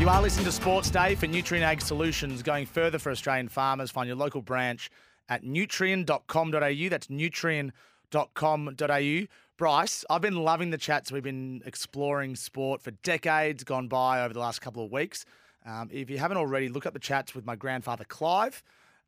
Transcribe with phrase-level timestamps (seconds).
[0.00, 2.42] You are listening to Sports Day for Nutrien Ag Solutions.
[2.42, 4.90] Going further for Australian farmers, find your local branch
[5.28, 6.88] at nutrien.com.au.
[6.88, 9.26] That's nutrien.com.au.
[9.58, 11.12] Bryce, I've been loving the chats.
[11.12, 15.26] We've been exploring sport for decades gone by over the last couple of weeks.
[15.66, 18.62] Um, if you haven't already, look up the chats with my grandfather Clive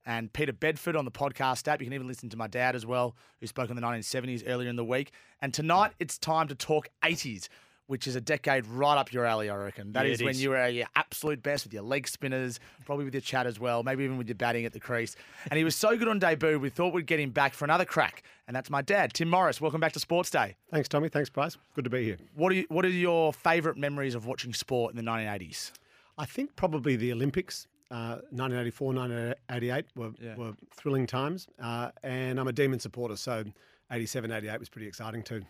[0.05, 1.81] and Peter Bedford on the podcast app.
[1.81, 4.69] You can even listen to my dad as well, who spoke in the 1970s earlier
[4.69, 5.13] in the week.
[5.41, 7.49] And tonight, it's time to talk 80s
[7.87, 9.93] which is a decade right up your alley, I reckon.
[9.93, 10.43] That Yeah, is it when is.
[10.43, 13.59] you were at your absolute best with your leg spinners, probably with your chat as
[13.61, 15.15] well, maybe even with your batting at the crease.
[15.51, 17.85] And he was so good on debut, we thought we'd get him back for another
[17.85, 18.23] crack.
[18.47, 19.61] And that's my dad, Tim Morris.
[19.61, 20.57] Welcome back to Sports Day.
[20.71, 21.09] Thanks, Tommy.
[21.09, 21.57] Thanks, Bryce.
[21.75, 22.19] Good to be here.
[22.35, 25.73] What are you, what are your favourite memories of watching sport in the 1980s?
[26.19, 30.37] I think probably the Olympics, uh, 1984, 1988 were, Yeah.
[30.37, 31.47] were thrilling times.
[31.61, 33.45] Uh, and I'm a Demon supporter, so
[33.91, 35.43] 87, 88 was pretty exciting too.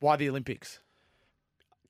[0.00, 0.80] Why the Olympics?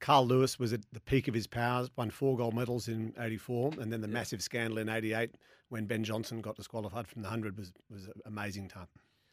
[0.01, 3.73] Carl Lewis was at the peak of his powers, won four gold medals in 84,
[3.79, 5.34] and then the massive scandal in 88
[5.69, 8.89] when Ben Johnson got disqualified from the 100 was, was an amazing time.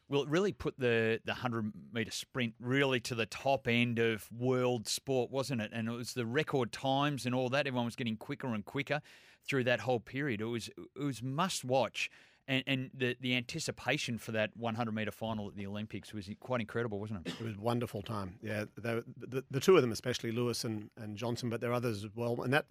[0.09, 4.29] Well, it really put the the hundred meter sprint really to the top end of
[4.31, 5.71] world sport, wasn't it?
[5.73, 7.67] And it was the record times and all that.
[7.67, 9.01] Everyone was getting quicker and quicker
[9.45, 10.39] through that whole period.
[10.39, 12.09] It was it was must watch,
[12.47, 16.61] and and the the anticipation for that 100 meter final at the Olympics was quite
[16.61, 17.33] incredible, wasn't it?
[17.39, 18.35] It was a wonderful time.
[18.41, 19.03] Yeah, the,
[19.51, 22.41] the two of them, especially Lewis and, and Johnson, but there are others as well.
[22.41, 22.65] And that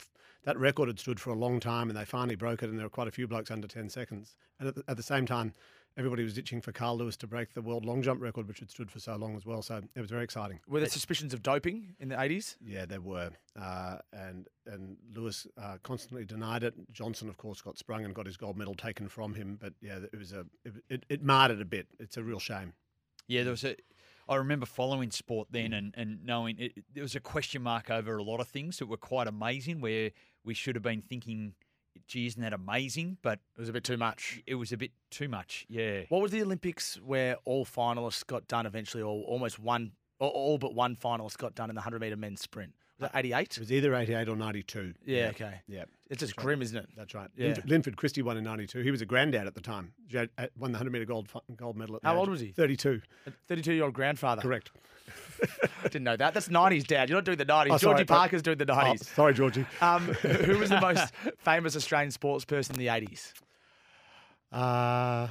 [0.44, 2.70] that record had stood for a long time, and they finally broke it.
[2.70, 4.36] And there were quite a few blokes under ten seconds.
[4.58, 5.52] And at the, at the same time,
[5.96, 8.70] everybody was itching for Carl Lewis to break the world long jump record, which had
[8.70, 9.62] stood for so long as well.
[9.62, 10.60] So it was very exciting.
[10.68, 12.56] Were there suspicions of doping in the 80s?
[12.64, 13.30] Yeah, there were,
[13.60, 16.74] uh, and and Lewis uh, constantly denied it.
[16.92, 19.58] Johnson, of course, got sprung and got his gold medal taken from him.
[19.60, 21.86] But yeah, it was a it, it, it marred it a bit.
[21.98, 22.74] It's a real shame.
[23.26, 23.76] Yeah, there was a.
[24.28, 28.16] I remember following sport then and, and knowing it, there was a question mark over
[28.16, 29.80] a lot of things that were quite amazing.
[29.80, 30.10] Where
[30.44, 31.54] we should have been thinking,
[32.06, 34.42] "Gee, isn't that amazing?" But It was a bit too much.
[34.46, 35.66] it was a bit too much.
[35.68, 36.02] Yeah.
[36.08, 40.58] What was the Olympics where all finalists got done eventually, or almost one, or all
[40.58, 42.74] but one finalist got done in the 100 metre men's sprint?
[42.98, 43.42] Was that 88?
[43.52, 44.94] It was either eighty eight or ninety two.
[45.04, 45.60] Yeah, okay.
[45.68, 45.84] Yeah.
[46.08, 46.88] It's just grim, isn't it?
[46.96, 47.28] That's right.
[47.36, 47.48] Yeah.
[47.54, 48.80] Linf- Linford Christie won in '92.
[48.80, 49.92] He was a granddad at the time.
[50.08, 51.96] He had- uh, Won the 100 meter gold gold medal.
[51.96, 52.52] At How old was he?
[52.52, 53.02] 32.
[53.48, 54.40] 32 year old grandfather.
[54.40, 54.70] Correct.
[55.82, 56.32] Didn't know that.
[56.32, 57.10] That's 90s, Dad.
[57.10, 57.64] You're not doing the 90s.
[57.64, 59.04] Oh, Georgie sorry, but- Parker's doing the Oh, 90s.
[59.04, 59.66] sorry, Georgie.
[59.82, 63.32] Um, who was the most famous Australian sports person in the 80s?
[64.52, 65.28] Uh,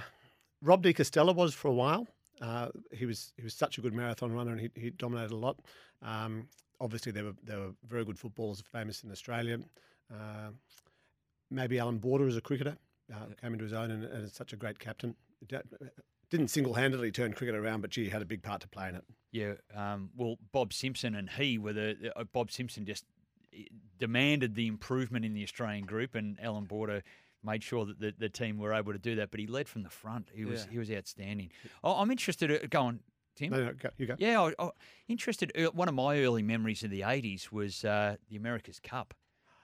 [0.62, 2.08] Rob De Castella was for a while.
[2.42, 5.38] Uh, he was he was such a good marathon runner and he, he dominated a
[5.38, 5.58] lot.
[6.02, 6.48] Um,
[6.86, 9.58] obviously, there were there were very good footballers famous in Australia.
[10.14, 10.52] Uh,
[11.52, 12.78] maybe Allan Border as a cricketer
[13.14, 15.16] uh, came into his own and, and is such a great captain.
[16.32, 18.90] Didn't single handedly turn cricket around, but gee, he had a big part to play
[18.90, 19.04] in it.
[19.32, 23.06] Yeah, um, well, Bob Simpson and he were the, uh, Bob Simpson just
[23.54, 23.64] eh,
[24.00, 27.04] demanded the improvement in the Australian group, and Allan Border
[27.44, 29.30] made sure that the, the team were able to do that.
[29.30, 30.30] But he led from the front.
[30.34, 30.72] He was Yeah.
[30.72, 31.52] he was outstanding.
[31.84, 32.50] Oh, I'm interested.
[32.52, 33.00] uh, Go on,
[33.36, 33.52] Tim.
[33.52, 34.16] No, no, go, you go.
[34.18, 34.70] Yeah, I, I,
[35.08, 35.52] interested.
[35.74, 39.14] One of my early memories of the '80s was uh, the America's Cup,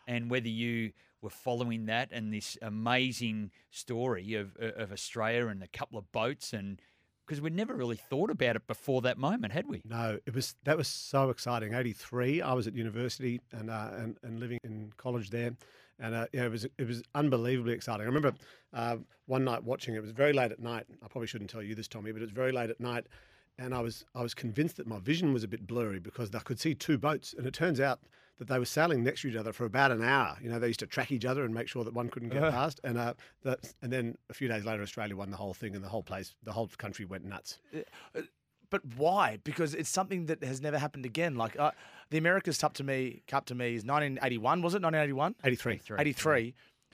[0.08, 5.64] and whether you were following that and this amazing story of uh, of Australia and
[5.64, 6.82] a couple of boats, and
[7.26, 9.82] because we'd never really thought about it before that moment, had we?
[9.86, 11.74] No, it was that was so exciting.
[11.74, 15.56] Eighty three, I was at university and uh, and and living in college there,
[16.00, 18.02] and uh, yeah, it was it was unbelievably exciting.
[18.02, 18.34] I remember
[18.74, 19.96] uh, one night watching.
[19.96, 20.86] It was very late at night.
[21.04, 23.06] I probably shouldn't tell you this, Tommy, but it was very late at night,
[23.58, 26.40] and I was I was convinced that my vision was a bit blurry because I
[26.40, 28.00] could see two boats, and it turns out
[28.40, 30.36] that they were sailing next to each other for about an hour.
[30.42, 32.42] You know, they used to track each other and make sure that one couldn't get
[32.52, 33.14] past, and uh,
[33.44, 36.02] that, and then a few days later, Australia won the whole thing, and the whole
[36.02, 37.60] place, the whole country went nuts.
[38.72, 39.38] But why?
[39.44, 41.36] Because it's something that has never happened again.
[41.36, 41.72] Like uh,
[42.10, 44.62] the America's Cup to me, Cup to me is 1981.
[44.62, 45.36] Was it 1981?
[45.44, 45.98] Eighty three.
[46.00, 46.54] 83.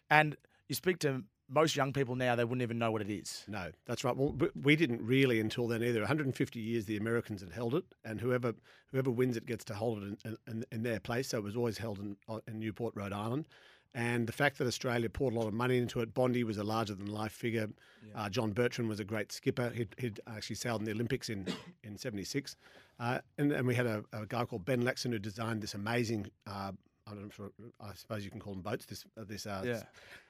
[0.10, 0.36] And
[0.68, 3.44] you speak to most young people now, they wouldn't even know what it is.
[3.48, 4.16] No, that's right.
[4.16, 6.00] Well, we- didn't really until then either.
[6.02, 8.54] 150 years the Americans had held it, and whoever
[8.92, 11.30] whoever wins it gets to hold it in, in, in their place.
[11.30, 13.46] So it was always held in, uh, in Newport, Rhode Island.
[13.94, 16.64] And the fact that Australia poured a lot of money into it, Bondi was a
[16.64, 17.68] larger than life figure.
[18.14, 19.70] Uh, John Bertrand was a great skipper.
[19.72, 21.48] He'd, he'd actually sailed in the Olympics in
[21.84, 22.56] in '76,
[23.00, 26.30] uh, and, and we had a, a guy called Ben Lexcen who designed this amazing
[26.46, 26.72] uh,
[27.10, 27.52] I'm not sure.
[27.80, 28.86] I suppose you can call them boats.
[28.86, 29.84] This uh, this uh, Yeah.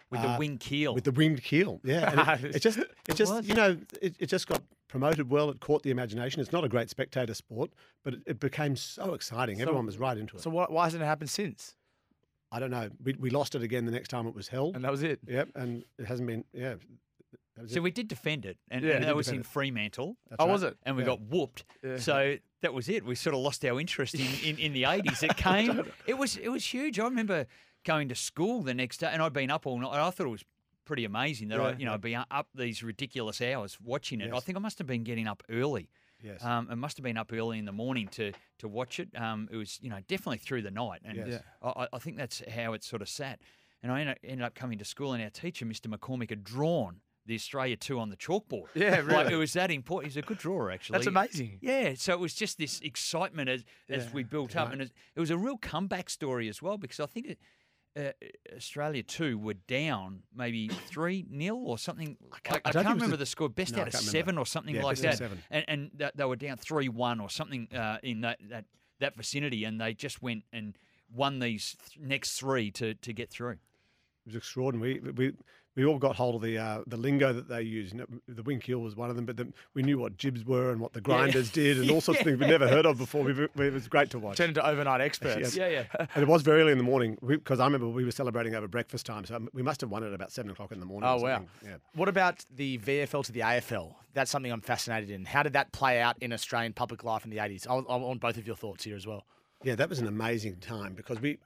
[0.09, 0.93] With the uh, wing keel.
[0.93, 1.79] with the winged keel.
[1.83, 3.47] Yeah, and it, it just it just was.
[3.47, 5.49] you know it, it just got promoted well.
[5.49, 6.41] It caught the imagination.
[6.41, 7.71] It's not a great spectator sport,
[8.03, 9.61] but it, it became so exciting.
[9.61, 10.41] Everyone was right into it.
[10.41, 11.75] So why, why hasn't it happened since?
[12.51, 12.89] I don't know.
[13.03, 14.75] We, we lost it again the next time it was held.
[14.75, 15.19] And that was it.
[15.27, 16.45] Yep, and it hasn't been.
[16.53, 16.75] Yeah,
[17.65, 17.83] so it.
[17.83, 19.45] we did defend it, and, Yeah, and that was in it.
[19.45, 20.51] Fremantle, That's Oh, right.
[20.53, 20.77] was it?
[20.83, 21.07] and we Yeah.
[21.07, 21.65] got whooped.
[21.83, 21.97] Yeah.
[21.97, 23.03] So that was it.
[23.03, 25.23] We sort of lost our interest in, in, in the eighties.
[25.23, 25.83] It came.
[26.07, 26.99] it was it was huge.
[26.99, 27.47] I remember
[27.87, 29.93] going to school the next day, and I'd been up all night.
[29.93, 30.43] I thought it was
[30.85, 31.75] pretty amazing that I Yeah.
[31.79, 34.31] you know I'd be up these ridiculous hours watching it.
[34.33, 35.89] I think I must have been getting up early.
[36.23, 36.43] Yes.
[36.43, 39.09] Um, it must have been up early in the morning to to watch it.
[39.15, 41.41] Um, it was you know definitely through the night, and Yes.
[41.61, 43.39] I, I- I think that's how it sort of sat.
[43.83, 45.85] And I ended, up coming to school, and our teacher, Mr.
[45.87, 48.67] McCormick, had drawn the Australia two on the chalkboard.
[48.73, 50.11] Yeah, Like, it was that important.
[50.13, 50.93] He's a good drawer, actually.
[50.97, 51.59] That's amazing.
[51.61, 54.11] Yeah, so it was just this excitement as, as Yeah.
[54.13, 57.05] we built up, and it, it was a real comeback story as well because I
[57.05, 57.39] think it,
[57.95, 58.11] uh,
[58.55, 62.17] Australia two were down maybe three 0 or something.
[62.31, 63.49] I can't- I, I can't don't think it was remember the- the score.
[63.49, 64.17] Best No, out of can't remember.
[64.17, 65.17] seven or something Yeah, like that.
[65.17, 65.41] seven.
[65.49, 68.65] And and that, they were down three one or something uh, in that, that
[68.99, 70.77] that vicinity, and they just went and
[71.13, 73.51] won these th- next three to to get through.
[74.25, 74.99] It was extraordinary.
[74.99, 75.33] We, we
[75.77, 77.93] we all got hold of the uh, the lingo that they use.
[77.93, 80.43] You know, the wing keel was one of them, but the, we knew what jibs
[80.43, 82.97] were and what the grinders did and all sorts of things we'd never heard of
[82.97, 83.23] before.
[83.23, 84.37] We, we, it was great to watch.
[84.37, 85.55] Turned into overnight experts.
[85.55, 85.67] Yeah.
[85.67, 85.83] yeah.
[85.93, 86.07] yeah.
[86.15, 88.67] And it was very early in the morning because I remember we were celebrating over
[88.67, 91.07] breakfast time, so we must have won it about seven o'clock in the morning.
[91.07, 91.45] Oh, wow.
[91.63, 91.75] Yeah.
[91.93, 93.93] What about the VFL to the AFL?
[94.15, 95.25] That's something I'm fascinated in.
[95.25, 97.67] How did that play out in Australian public life in the 80s?
[97.67, 99.25] I, I want both of your thoughts here as well.
[99.63, 101.39] Yeah, that was an amazing time because we,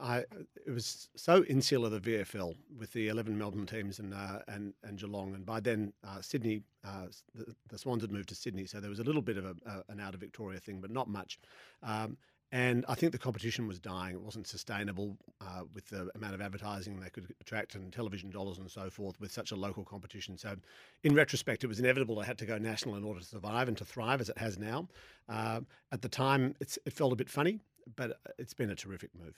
[0.00, 0.24] I,
[0.66, 4.98] it was so insular the VFL with the eleven Melbourne teams and uh, and and
[4.98, 8.80] Geelong, and by then uh, Sydney, uh, the, the Swans had moved to Sydney, so
[8.80, 11.08] there was a little bit of a, a, an out of Victoria thing, but not
[11.08, 11.38] much.
[11.82, 12.16] Um,
[12.52, 16.42] and I think the competition was dying; it wasn't sustainable uh, with the amount of
[16.42, 20.36] advertising they could attract and television dollars and so forth with such a local competition.
[20.36, 20.56] So,
[21.02, 23.76] in retrospect, it was inevitable they had to go national in order to survive and
[23.78, 24.86] to thrive as it has now.
[25.30, 25.60] Uh,
[25.92, 27.58] at the time, it's, it felt a bit funny,
[27.96, 29.34] but it's been a terrific move.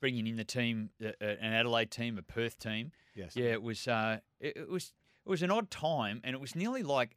[0.00, 2.92] Bringing in the team, uh, uh, an Adelaide team, a Perth team.
[3.14, 3.36] Yes.
[3.36, 3.86] Yeah, it was.
[3.86, 4.92] Uh, it, it was.
[5.24, 7.14] It was an odd time, and it was nearly like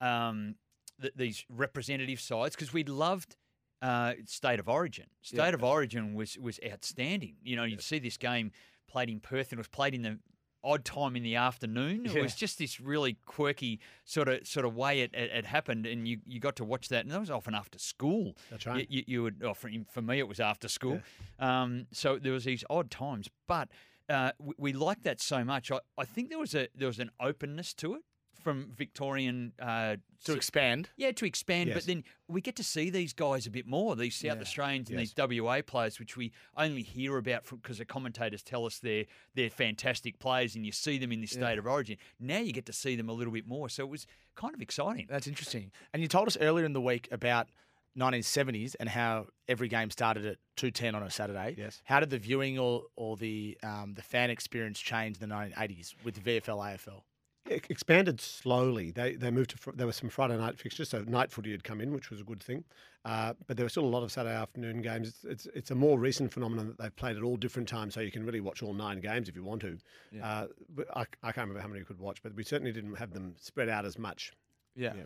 [0.00, 0.54] um,
[1.00, 3.34] th- these representative sides because we'd loved
[3.82, 5.06] uh, State of Origin.
[5.22, 5.48] State Yeah.
[5.54, 7.36] of Origin was was outstanding.
[7.42, 8.52] You know, you'd see this game
[8.86, 10.18] played in Perth, and it was played in the
[10.64, 12.04] odd time in the afternoon.
[12.04, 15.86] It was just this really quirky sort of sort of way it, it, it happened,
[15.86, 18.36] and you, you got to watch that, and that was often after school.
[18.50, 18.86] That's right.
[18.90, 21.00] You, you would oh, for, for me it was after school,
[21.38, 23.68] um, so there was these odd times, but
[24.08, 25.70] uh, we, we liked that so much.
[25.70, 28.02] I, I think there was a there was an openness to it
[28.48, 31.74] from Victorian uh, To expand, yeah to expand, Yes.
[31.76, 34.40] but then we get to see these guys a bit more, these South Yeah.
[34.42, 35.08] Australians and Yes.
[35.10, 39.04] these WA players, which we only hear about because the commentators tell us they're
[39.34, 41.98] they're fantastic players, and you see them in this state of origin.
[42.18, 44.62] Now you get to see them a little bit more, so it was kind of
[44.62, 45.06] exciting.
[45.10, 45.70] that's interesting.
[45.92, 47.48] And you told us earlier in the week about
[47.96, 51.54] 1970s and how every game started at 2:10 on a Saturday.
[51.58, 51.82] Yes.
[51.84, 55.94] How did the viewing or or the um, the fan experience change in the 1980s
[56.04, 57.02] with the VFL AFL?
[57.48, 58.90] It expanded slowly.
[58.90, 61.80] They they moved to there were some Friday night fixtures, so night footy had come
[61.80, 62.64] in, which was a good thing.
[63.04, 65.08] Uh, but there were still a lot of Saturday afternoon games.
[65.08, 68.00] It's, it's it's a more recent phenomenon that they've played at all different times, so
[68.00, 69.78] you can really watch all nine games if you want to.
[70.22, 70.46] Uh,
[70.94, 73.34] I, I can't remember how many you could watch, but we certainly didn't have them
[73.38, 74.32] spread out as much.
[74.76, 74.92] Yeah.
[74.96, 75.02] Yeah.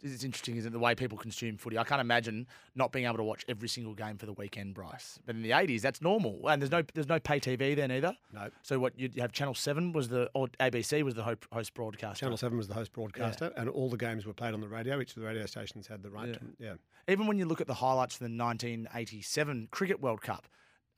[0.00, 1.76] It's interesting, isn't it, the way people consume footy?
[1.76, 5.18] I can't imagine not being able to watch every single game for the weekend, Bryce.
[5.26, 8.16] But in the 80s, that's normal, and there's no there's no pay TV then either.
[8.32, 8.48] No.
[8.62, 12.20] So what you have Channel Seven was the or ABC was the host broadcaster.
[12.20, 15.00] Channel Seven was the host broadcaster, and all the games were played on the radio.
[15.00, 16.28] Each of the radio stations had the right.
[16.28, 16.34] Yeah.
[16.34, 16.74] To, yeah.
[17.08, 20.46] Even when you look at the highlights for the 1987 Cricket World Cup,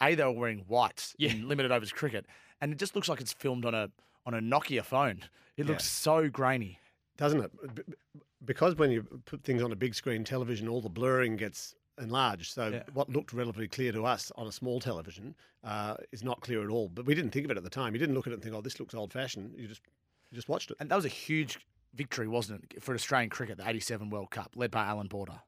[0.03, 1.31] a they were wearing whites Yeah.
[1.31, 2.27] in limited overs cricket,
[2.61, 3.91] and it just looks like it's filmed on a
[4.27, 5.23] on a Nokia phone.
[5.57, 6.23] It looks Yeah.
[6.25, 6.79] so grainy.
[7.21, 7.75] Doesn't it?
[7.77, 11.37] B- b- Because when you put things on a big screen television, all the blurring
[11.37, 12.53] gets enlarged.
[12.55, 12.83] So Yeah.
[12.95, 16.71] what looked relatively clear to us on a small television uh, is not clear at
[16.71, 16.89] all.
[16.89, 17.93] But we didn't think of it at the time.
[17.95, 19.83] You didn't look at it and think, "Oh, this looks old-fashioned." You just
[20.31, 20.79] you just watched it.
[20.81, 21.59] And that was a huge
[21.93, 25.43] victory, wasn't it, for Australian cricket, the 87 World Cup, led by Allan Border.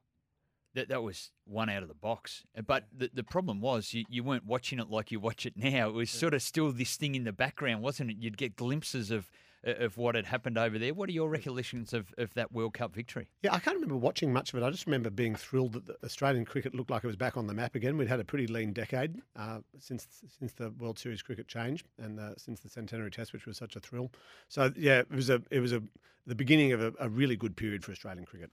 [0.75, 2.43] That that was one out of the box.
[2.55, 5.57] Uh, But the, the problem was you, you weren't watching it like you watch it
[5.57, 5.89] now.
[5.89, 8.17] It was sort of still this thing in the background, wasn't it?
[8.17, 9.31] You'd get glimpses of
[9.63, 10.93] of what had happened over there.
[10.93, 13.29] What are your recollections of, of that World Cup victory?
[13.41, 14.65] Yeah, I can't remember watching much of it.
[14.65, 17.47] I just remember being thrilled that the Australian cricket looked like it was back on
[17.47, 17.97] the map again.
[17.97, 22.19] We'd had a pretty lean decade uh, since since the World Series cricket changed and
[22.19, 24.11] uh, since the Centenary Test, which was such a thrill.
[24.49, 25.81] So yeah, it was a it was a
[26.25, 28.51] the beginning of a, a really good period for Australian cricket.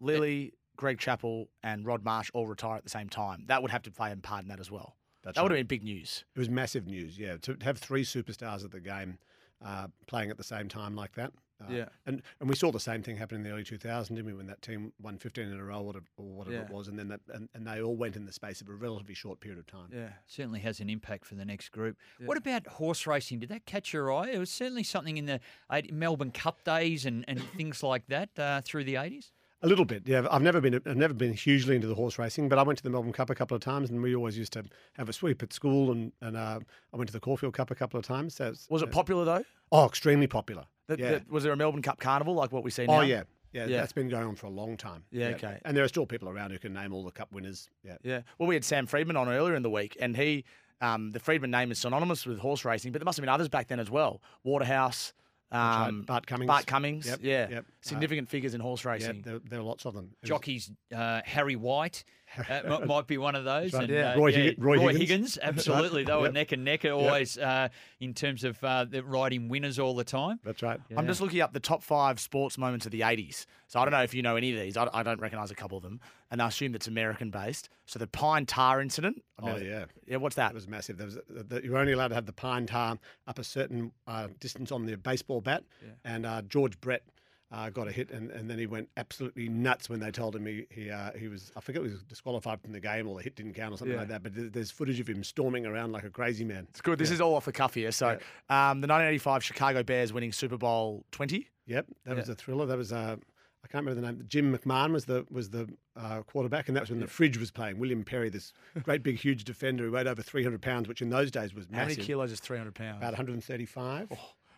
[0.00, 3.44] Lillee, Greg Chappell, and Rod Marsh all retire at the same time.
[3.46, 4.96] That would have to play a part in that as well.
[5.24, 6.24] That's that would have been big news.
[6.34, 7.36] It was massive news, yeah.
[7.38, 9.18] To have three superstars at the game
[9.64, 11.32] uh, playing at the same time like that.
[11.60, 11.88] Uh, Yeah.
[12.06, 14.46] And and we saw the same thing happen in the early 2000s, didn't we, when
[14.46, 17.08] that team won 15 in a row or whatever, or whatever it was, and then
[17.08, 19.66] that, and, and they all went in the space of a relatively short period of
[19.66, 19.88] time.
[19.92, 20.10] Yeah.
[20.28, 21.96] Certainly has an impact for the next group.
[22.24, 23.40] What about horse racing?
[23.40, 24.28] Did that catch your eye?
[24.30, 25.40] It was certainly something in the
[25.72, 29.32] eight- Melbourne Cup days and, and things like that uh, through the 80s.
[29.60, 30.24] A little bit, yeah.
[30.30, 32.84] I've never been I've never been hugely into the horse racing, but I went to
[32.84, 35.42] the Melbourne Cup a couple of times, and we always used to have a sweep
[35.42, 36.60] at school, and and uh,
[36.92, 38.36] I went to the Caulfield Cup a couple of times.
[38.36, 39.44] So it's- Was it popular though?
[39.72, 40.64] oh, extremely popular.
[40.86, 41.10] That, yeah.
[41.10, 42.98] that- was there a Melbourne Cup carnival like what we see now?
[42.98, 43.24] oh yeah.
[43.52, 43.78] yeah, Yeah.
[43.78, 45.02] That's been going on for a long time.
[45.10, 45.58] Yeah, okay.
[45.64, 47.68] And there are still people around who can name all the cup winners.
[47.82, 47.96] Yeah.
[48.04, 48.20] Yeah.
[48.38, 50.44] Well, we had Sam Freedman on earlier in the week, and he,
[50.80, 53.48] um, the Freedman name is synonymous with horse racing, but there must have been others
[53.48, 54.22] back then as well.
[54.44, 55.12] Waterhouse.
[55.50, 56.46] Um, Bart Cummings.
[56.48, 57.06] Bart Cummings.
[57.06, 57.48] Yep, Yeah.
[57.50, 57.64] yep.
[57.66, 59.22] Uh, Significant figures in horse racing.
[59.22, 60.10] there, there are lots of them.
[60.22, 62.04] It Jockeys, uh, Harry White
[62.48, 63.72] m- might be one of those.
[63.72, 64.12] right, and, yeah.
[64.14, 64.98] uh, Roy Higg- Roy Higgins.
[64.98, 65.38] Higgins.
[65.42, 66.04] absolutely.
[66.04, 66.32] They were Yep.
[66.34, 67.68] neck and neck always uh,
[68.00, 70.40] in terms of uh, the riding winners all the time.
[70.44, 70.80] That's right.
[70.96, 73.46] I'm just looking up the top five sports moments of the 80s.
[73.66, 74.76] So I don't know if you know any of these.
[74.76, 77.68] I, I don't recognise a couple of them, and I assume that's American based.
[77.86, 79.22] So the Pine Tar incident.
[79.42, 79.84] I've Oh yeah.
[80.06, 80.16] Yeah.
[80.16, 80.52] What's that?
[80.52, 80.96] It was massive.
[80.96, 83.44] There was a, the, you were only allowed to have the pine tar up a
[83.44, 85.64] certain uh, distance on the baseball bat,
[86.04, 87.02] and uh, George Brett
[87.50, 90.44] uh, got a hit, and, and then he went absolutely nuts when they told him
[90.46, 93.22] he he, uh, he was I forget he was disqualified from the game or the
[93.22, 94.00] hit didn't count or something Yeah.
[94.00, 94.22] like that.
[94.22, 96.66] But there- there's footage of him storming around like a crazy man.
[96.70, 96.98] It's good.
[96.98, 97.90] This is all off the cuff here.
[97.92, 98.08] So
[98.50, 101.48] um, the 1985 Chicago Bears winning Super Bowl 20.
[101.66, 102.66] Yep, that was a thriller.
[102.66, 103.16] That was uh,
[103.64, 104.24] I can't remember the name.
[104.28, 107.50] Jim McMahon was the was the uh, quarterback, and that was when the fridge was
[107.50, 107.78] playing.
[107.78, 108.52] William Perry, this
[108.84, 111.78] great big huge defender who weighed over 300 pounds, which in those days was How
[111.78, 112.04] many massive.
[112.04, 112.98] kilos is 300 pounds?
[112.98, 113.14] About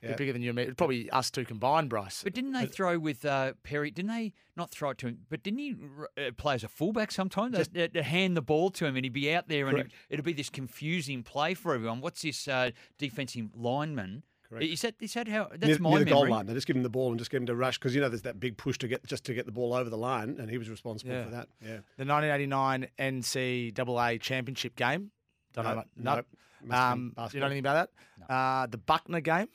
[0.02, 0.08] 135.
[0.10, 0.74] Bit bigger than you and me.
[0.74, 2.22] Probably us two combined, Bryce.
[2.22, 3.90] But didn't they throw with uh, Perry?
[3.90, 5.18] Didn't they not throw it to him?
[5.28, 5.76] But didn't he
[6.18, 7.56] uh, play as a fullback sometimes?
[7.56, 9.80] Just, they, they hand the ball to him and he'd be out there and it,
[9.82, 9.94] Correct.
[10.08, 12.00] it'd be this confusing play for everyone.
[12.00, 14.22] What's this uh, defensive lineman?
[14.48, 14.64] Correct.
[14.64, 15.48] Is that, is that how?
[15.50, 16.46] That's near, my near the goal line.
[16.46, 18.08] They just give him the ball and just give him to rush because you know
[18.08, 20.50] there's that big push to get just to get the ball over the line, and
[20.50, 21.24] he was responsible Yeah.
[21.24, 21.48] for that.
[21.62, 21.68] Yeah.
[21.98, 25.10] the 1989 NCAA championship game.
[25.52, 25.74] Don't know.
[25.74, 26.26] No, no, nope.
[26.64, 27.90] must have been Um, you know anything about
[28.28, 28.32] that?
[28.32, 29.48] Uh, the Buckner game.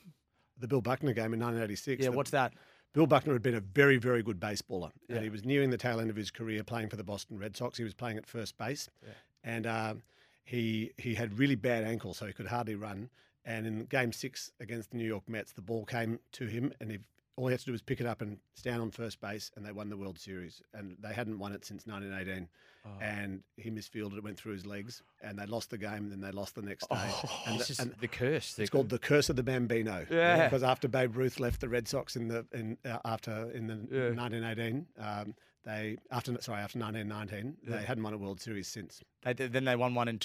[0.58, 2.02] The Bill Buckner game in 1986.
[2.04, 2.10] Yeah.
[2.10, 2.52] the- What's that?
[2.92, 5.16] Bill Buckner had been a very, very good baseballer, Yeah.
[5.16, 7.54] and he was nearing the tail end of his career playing for the Boston Red
[7.56, 7.76] Sox.
[7.76, 8.88] He was playing at first base,
[9.44, 9.94] and uh,
[10.44, 13.10] he he had really bad ankles, so he could hardly run.
[13.44, 16.90] And in Game Six against the New York Mets, the ball came to him, and
[16.90, 16.98] he,
[17.36, 19.64] all he had to do was pick it up and stand on first base, and
[19.64, 20.62] they won the World Series.
[20.72, 22.48] And they hadn't won it since 1918.
[23.00, 26.04] And he misfielded it, went through his legs, and they lost the game.
[26.04, 27.10] And then they lost the next day.
[27.46, 28.54] and, This the- is and the curse.
[28.54, 30.06] The- it's called the curse of the Bambino.
[30.08, 30.44] Yeah.
[30.46, 33.74] Because after Babe Ruth left the Red Sox in the in uh, after in the
[33.74, 39.02] 1918, um, they after sorry after 1919, they hadn't won a World Series since.
[39.24, 40.18] They, then they won one in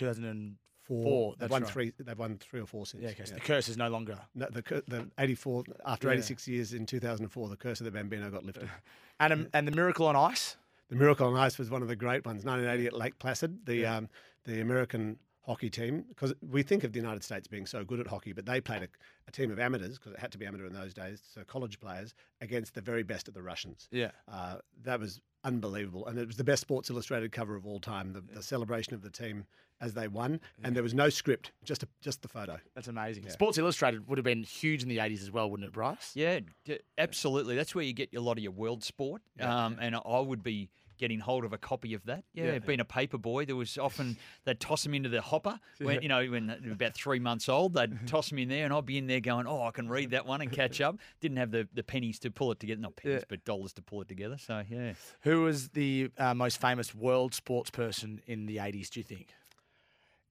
[0.87, 1.31] 2004.
[1.31, 1.71] They've That's won right.
[1.71, 1.93] three.
[1.99, 3.03] They've won three or four since.
[3.03, 3.09] Yeah.
[3.09, 3.25] Okay.
[3.25, 3.39] So yeah.
[3.39, 4.19] the curse is no longer.
[4.35, 6.13] No, the the 84 after Yeah.
[6.13, 8.69] 86 years in 2004, the curse of the Bambino got lifted.
[9.19, 10.57] And and the miracle on ice.
[10.89, 12.43] The Miracle on Ice was one of the great ones.
[12.43, 14.09] 1980 at Lake Placid, the um,
[14.45, 18.07] the American hockey team, because we think of the United States being so good at
[18.07, 18.87] hockey, but they played a,
[19.27, 21.79] a team of amateurs because it had to be amateur in those days, so college
[21.79, 23.87] players against the very best of the Russians.
[23.91, 24.11] Yeah.
[24.27, 28.13] Uh, that was unbelievable, and it was the best Sports Illustrated cover of all time.
[28.13, 29.45] The, the celebration of the team
[29.79, 32.59] as they won, and there was no script, just a, just the photo.
[32.75, 33.27] That's amazing.
[33.29, 36.11] Sports Illustrated would have been huge in the 80s as well, wouldn't it, Bryce?
[36.13, 37.55] Yeah, d- absolutely.
[37.55, 39.23] That's where you get a lot of your world sport.
[39.39, 40.69] Um, and I would be
[41.01, 42.23] getting hold of a copy of that.
[42.33, 44.15] Yeah, being a paper boy, there was often
[44.45, 45.59] they'd toss them into the hopper.
[45.79, 48.63] When, you know, when they were about three months old, they'd toss them in there,
[48.63, 50.95] and I'd be in there going, "Oh, I can read that one and catch up."
[51.19, 53.25] Didn't have the, the pennies to pull it together, not pennies, Yeah.
[53.27, 54.37] but dollars to pull it together.
[54.37, 54.93] So yeah,
[55.23, 59.27] Who was the uh, most famous world sports person in the 80s, do you think?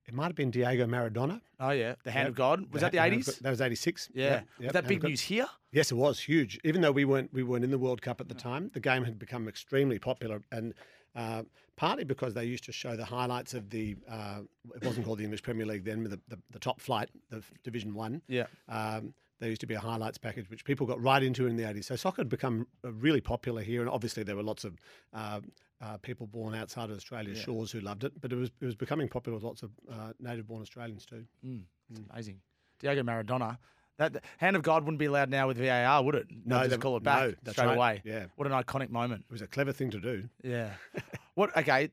[0.06, 1.40] It might have been Diego Maradona.
[1.60, 1.94] Oh, yeah.
[2.02, 2.28] The Hand Yep.
[2.30, 2.72] of God.
[2.72, 3.38] Was that the 80s?
[3.40, 4.08] That was 86.
[4.12, 4.24] Yeah.
[4.24, 5.46] Yep, Was that Hand big news here?
[5.72, 6.58] Yes, it was huge.
[6.64, 9.04] Even though we weren't we weren't in the World Cup at the time, the game
[9.04, 10.74] had become extremely popular, and
[11.14, 11.42] uh,
[11.76, 14.40] partly because they used to show the highlights of the uh,
[14.74, 17.42] it wasn't called the English Premier League then, but the, the, the top flight, the
[17.62, 18.22] Division One.
[18.28, 18.46] Yeah.
[18.68, 21.62] Um, there used to be a highlights package which people got right into in the
[21.62, 21.84] 80s.
[21.84, 24.76] So soccer had become uh, really popular here, and obviously there were lots of
[25.14, 25.40] uh,
[25.80, 28.20] uh, people born outside of Australia's shores who loved it.
[28.20, 31.24] But it was it was becoming popular with lots of uh, native-born Australians too.
[31.90, 32.40] It's amazing.
[32.80, 33.56] Diego Maradona.
[33.99, 36.26] That the Hand of God wouldn't be allowed now with VAR, would it?
[36.44, 37.76] No, they- just call it back no, that's straight right.
[37.76, 38.02] away.
[38.04, 38.26] Yeah.
[38.37, 39.25] What an iconic moment.
[39.28, 40.28] It was a clever thing to do.
[40.42, 40.70] Yeah.
[41.35, 41.56] what?
[41.56, 41.90] Okay.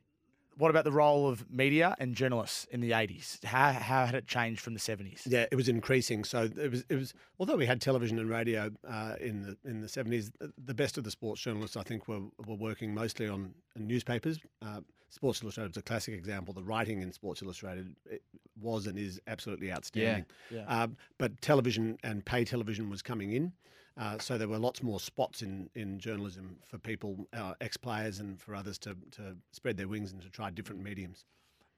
[0.58, 3.44] What about the role of media and journalists in the 80s?
[3.46, 5.22] How, how had it changed from the 70s?
[5.27, 6.24] Yeah, it was increasing.
[6.24, 6.84] So it was.
[6.89, 7.13] It was.
[7.39, 11.04] Although we had television and radio uh, in the in the seventies, the best of
[11.04, 14.39] the sports journalists, I think, were were working mostly on newspapers.
[14.66, 16.54] Uh, Sports Illustrated was a classic example.
[16.54, 18.22] The writing in Sports Illustrated it
[18.62, 20.26] was and is absolutely outstanding.
[20.52, 20.66] Yeah.
[20.68, 23.54] Um, but television and pay television was coming in.
[23.98, 28.40] Uh, so there were lots more spots in, in journalism for people, uh, ex-players and
[28.40, 31.26] for others to, to spread their wings and to try different mediums.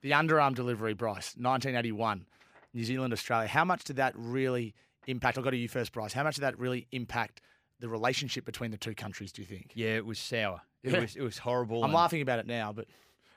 [0.02, 2.26] The underarm delivery, Bryce, 1981,
[2.74, 3.48] New Zealand, Australia.
[3.48, 4.74] How much did that really
[5.06, 5.38] impact?
[5.38, 6.12] I'll go to you first, Bryce.
[6.12, 7.40] How much did that really impact
[7.80, 9.72] the relationship between the two countries, do you think?
[9.74, 10.60] Yeah, it was sour.
[10.82, 11.00] It Yeah.
[11.00, 11.78] was it was horrible.
[11.78, 12.86] I'm and- laughing about it now, but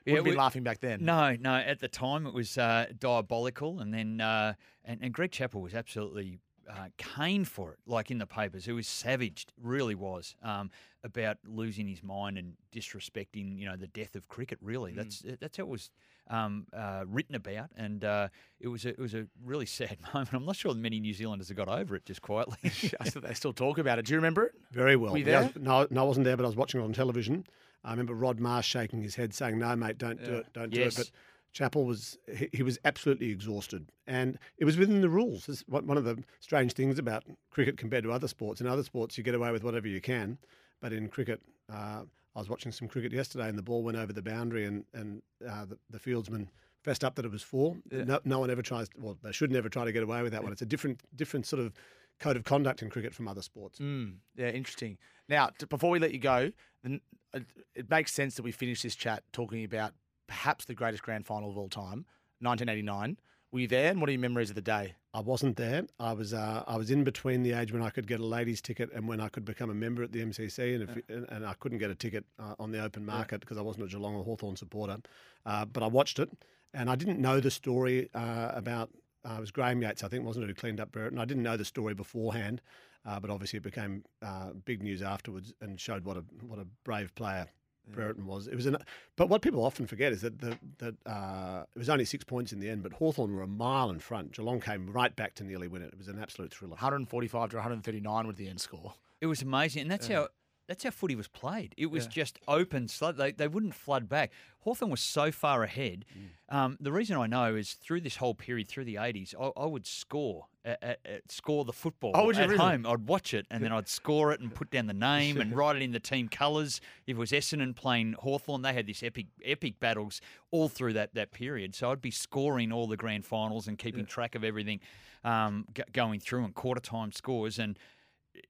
[0.06, 1.06] Yeah, would have been we- laughing back then.
[1.06, 1.56] No, no.
[1.56, 5.74] At the time, it was uh, diabolical, and then uh, and, and Greg Chappell was
[5.74, 8.66] absolutely uh, caned for it, like in the papers.
[8.66, 10.72] He was savaged, really was, um,
[11.04, 14.60] about losing his mind and disrespecting, you know, the death of cricket.
[14.62, 15.90] Really, that's that's how it was
[16.30, 18.28] um, uh, written about, and uh,
[18.60, 20.34] it was a, it was a really sad moment.
[20.34, 22.58] I'm not sure many New Zealanders have got over it just quietly.
[22.64, 22.70] I
[23.10, 24.06] still- they still talk about it.
[24.06, 24.54] Do you remember it?
[24.72, 25.12] Very well.
[25.12, 25.44] Were you there?
[25.44, 27.46] was- no, no, I wasn't there, but I was watching it on television.
[27.84, 30.82] I remember Rod Marsh shaking his head, saying, "No, mate, don't do it, don't do
[30.82, 31.12] it." But
[31.52, 35.48] Chappell was he, he was absolutely exhausted, and it was within the rules.
[35.50, 38.62] Is one one of the strange things about cricket compared to other sports.
[38.62, 40.38] In other sports, you get away with whatever you can,
[40.82, 42.04] but in cricket, uh,
[42.36, 45.22] I was watching some cricket yesterday, and the ball went over the boundary, and and
[45.48, 46.48] uh, the, the fieldsman
[46.84, 47.78] fessed up that it was four.
[47.92, 48.88] No, no one ever tries.
[48.98, 50.52] Well, they should never try to get away with that one.
[50.52, 51.74] It's a different different sort of
[52.20, 53.80] code of conduct in cricket from other sports.
[53.80, 54.98] Mm, yeah, interesting.
[55.30, 56.52] Now, t- before we let you go,
[56.84, 57.02] then
[57.34, 59.94] it, it makes sense that we finish this chat talking about
[60.28, 62.06] perhaps the greatest grand final of all time,
[62.40, 63.18] 1989.
[63.52, 63.92] Were you there?
[63.92, 64.96] And what are your memories of the day?
[65.14, 65.84] I wasn't there.
[66.00, 68.62] I was uh, I was in between the age when I could get a ladies'
[68.62, 71.46] ticket and when I could become a member at the MCC, and if, and, and
[71.46, 74.16] I couldn't get a ticket uh, on the open market because I wasn't a Geelong
[74.16, 74.98] or Hawthorn supporter.
[75.46, 76.32] Uh, but I watched it,
[76.74, 78.90] and I didn't know the story uh, about.
[79.24, 81.18] Uh, it was Graham Yeates, I think, wasn't it, who cleaned up Brereton?
[81.18, 82.60] I didn't know the story beforehand,
[83.06, 86.66] uh, but obviously it became uh, big news afterwards and showed what a what a
[86.84, 87.48] brave player
[87.92, 88.48] Brereton was.
[88.48, 88.78] It was an,
[89.18, 92.54] but what people often forget is that the, that uh, it was only six points
[92.54, 94.32] in the end, but Hawthorn were a mile in front.
[94.32, 95.88] Geelong came right back to nearly win it.
[95.88, 96.72] It was an absolute thriller.
[96.72, 98.94] 145 to 139 with the end score.
[99.22, 100.28] It was amazing, and that's how
[100.68, 101.74] that's how footy was played.
[101.78, 102.10] It was Yeah.
[102.12, 102.88] just open.
[102.88, 104.32] So they they wouldn't flood back.
[104.62, 106.06] Hawthorn was so far ahead.
[106.50, 106.56] Mm.
[106.56, 109.66] Um, the reason I know is through this whole period, through the eighties, I, I
[109.66, 112.56] would score at, at, at- score the football Oh, at really?
[112.56, 112.86] home.
[112.86, 115.76] I'd watch it and then I'd score it and put down the name and write
[115.76, 116.80] it in the team colours.
[117.06, 120.22] If it was Essendon playing Hawthorn, they had this epic epic battles
[120.52, 121.76] all through that that period.
[121.76, 124.80] So I'd be scoring all the grand finals and keeping track of everything
[125.26, 127.78] um, g- going through and quarter time scores and.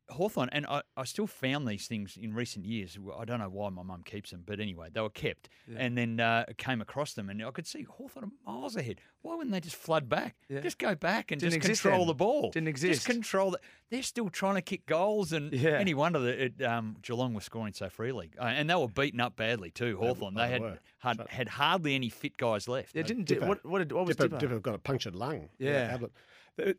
[0.09, 2.97] Hawthorn, and I, I still found these things in recent years.
[3.17, 5.49] I don't know why my mum keeps them, but anyway, they were kept.
[5.77, 8.99] And then uh, came across them, and I could see Hawthorn miles ahead.
[9.21, 10.35] Why wouldn't they just flood back?
[10.49, 10.59] Yeah.
[10.59, 12.07] Just go back and Didn't just control then.
[12.07, 12.51] the ball.
[12.51, 12.93] Didn't exist.
[12.95, 13.59] Just control the.
[13.89, 15.77] They're still trying to kick goals, and Yeah.
[15.79, 19.21] any wonder that it, um, Geelong was scoring so freely, uh, and they were beaten
[19.21, 19.97] up badly too.
[19.97, 22.95] Hawthorn, oh, they they had had, had hardly any fit guys left.
[22.95, 23.47] Yeah, didn't Dipper.
[23.47, 24.39] what what, did, what was Dipper, Dipper?
[24.39, 25.49] Dipper got a punctured lung.
[25.59, 25.93] Yeah.
[25.95, 26.11] Ablett.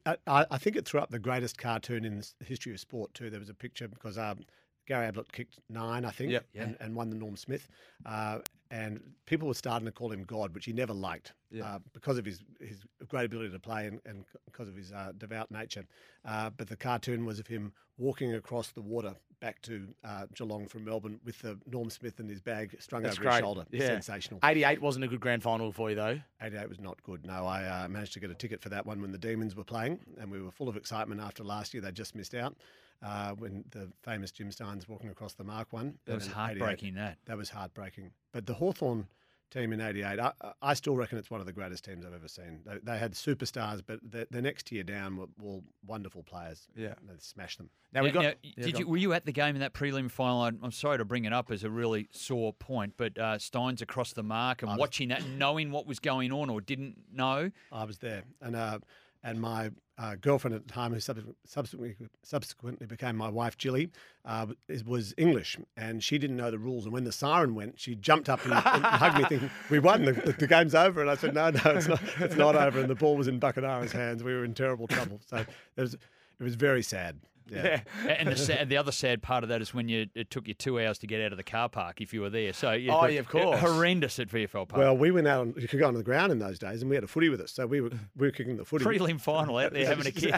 [0.06, 3.12] I, I I think it threw up the greatest cartoon in the history of sport
[3.14, 3.31] too.
[3.31, 4.40] There was a picture because um,
[4.87, 6.46] Gary Ablett kicked nine, I think, Yep.
[6.55, 7.68] and, and won the Norm Smith.
[8.05, 8.38] Uh,
[8.70, 11.64] and people were starting to call him God, which he never liked Yeah.
[11.77, 15.12] uh, because of his, his great ability to play and, and because of his uh,
[15.16, 15.85] devout nature.
[16.24, 20.66] Uh, but the cartoon was of him walking across the water back to uh, Geelong
[20.66, 23.33] from Melbourne with the Norm Smith and his bag strung That's over great.
[23.35, 23.64] his shoulder.
[23.70, 23.87] Yeah.
[23.88, 24.40] Sensational.
[24.42, 26.18] 88 wasn't a good grand final for you though.
[26.42, 27.24] 88 was not good.
[27.27, 29.64] No, I uh, managed to get a ticket for that one when the Demons were
[29.64, 31.83] playing, and we were full of excitement after last year.
[31.83, 32.57] They just missed out
[33.04, 35.98] uh, when the famous Jim Stynes walking across the mark one.
[36.06, 36.94] That was And in 88 heartbreaking.
[36.94, 37.18] That.
[37.26, 38.12] That was heartbreaking.
[38.32, 39.06] But the Hawthorn
[39.50, 42.26] team in 88, I, I still reckon it's one of the greatest teams I've ever
[42.28, 42.60] seen.
[42.64, 46.66] They, they had superstars, but the, the next tier down were, were wonderful players.
[46.74, 46.94] Yeah.
[47.06, 47.70] They smashed them.
[47.92, 48.22] Now we Now- got.
[48.24, 50.40] now, yeah, did go you were you at the game in that prelim final?
[50.42, 53.82] I'm, I'm sorry to bring it up as a really sore point, but uh, Stynes
[53.82, 57.50] across the mark and was- watching that, knowing what was going on or didn't know.
[57.70, 58.78] I was there, and uh,
[59.22, 63.90] and my uh, girlfriend at the time, who subsequently, subsequently became my wife, Jilly,
[64.24, 64.46] uh,
[64.85, 66.85] was English, and she didn't know the rules.
[66.85, 70.04] And when the siren went, she jumped up and, and hugged me, thinking, "We won.
[70.04, 72.00] The, the, game's over." And I said, "No, no, it's not.
[72.18, 74.24] It's not over." And the ball was in Buckenara's hands.
[74.24, 75.20] We were in terrible trouble.
[75.26, 75.96] So it was
[76.44, 77.20] it was very sad.
[77.46, 77.83] Yeah.
[78.07, 78.12] Yeah.
[78.12, 80.54] And the sad, the other sad part of that is when you it took you
[80.54, 82.54] two hours to get out of the car park if you were there.
[82.54, 83.61] So yeah, Oh, yeah, of course.
[83.61, 84.78] horrendous at VFL Park.
[84.78, 85.40] Well, we went out.
[85.42, 87.28] On, you could go on the ground in those days, and we had a footy
[87.28, 88.85] with us, so we were we were kicking the footy.
[88.87, 90.33] prelim final out there having a kick.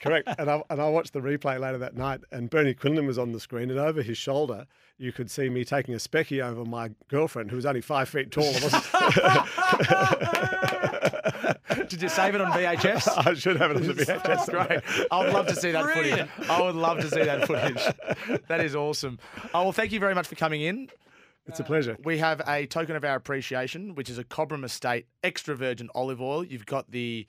[0.00, 0.28] Correct.
[0.38, 3.32] And I, and I watched the replay later that night, and Bernie Quinlan was on
[3.32, 4.66] the screen, and over his shoulder,
[4.98, 8.30] you could see me taking a specky over my girlfriend, who was only five feet
[8.30, 8.44] tall.
[11.88, 13.26] Did you save it on VHS?
[13.26, 14.50] I should have it on the VHS.
[14.50, 15.08] Great.
[15.10, 16.30] I would love to see that Brilliant.
[16.30, 16.50] footage.
[16.50, 18.40] I would love to see that footage.
[18.48, 19.18] That is awesome.
[19.54, 20.88] Oh, well, thank you very much for coming in.
[21.46, 21.96] It's a pleasure.
[22.02, 26.20] We have a token of our appreciation, which is a Cobram Estate extra virgin olive
[26.20, 26.42] oil.
[26.44, 27.26] You've got the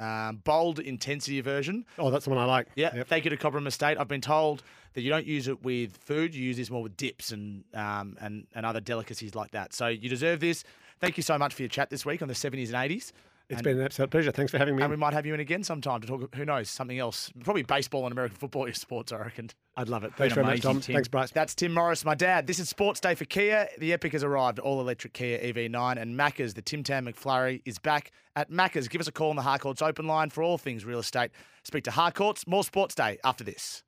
[0.00, 1.84] um, bold intensity version.
[1.98, 2.66] Oh, that's the one I like.
[2.74, 3.06] Yeah, Yep.
[3.06, 3.96] thank you to Cobram Estate.
[3.98, 4.62] I've been told
[4.94, 8.16] that you don't use it with food; you use this more with dips and um,
[8.20, 9.72] and and other delicacies like that.
[9.72, 10.64] So you deserve this.
[11.00, 13.12] Thank you so much for your chat this week on the 70s and 80s.
[13.50, 14.30] It's And- been an absolute pleasure.
[14.30, 14.82] Thanks for having me.
[14.82, 16.34] And we might have you in again sometime to talk.
[16.36, 16.70] Who knows?
[16.70, 17.30] Something else.
[17.44, 18.66] Probably baseball and American football.
[18.66, 19.50] Your sports, I reckon.
[19.76, 20.14] I'd love it.
[20.16, 20.80] Thanks very much, Tom.
[20.80, 20.94] Tim.
[20.94, 21.30] Thanks, Bryce.
[21.30, 22.46] That's Tim Morris, my dad.
[22.46, 23.68] This is Sports Day for Kia.
[23.78, 27.78] The Epic has arrived, all electric Kia EV9, and Macca's, the Tim Tam McFlurry, is
[27.78, 28.88] back at Macca's.
[28.88, 31.30] Give us a call on the Harcourts open line for all things real estate.
[31.64, 32.46] Speak to Harcourts.
[32.46, 33.78] More Sports Day after this.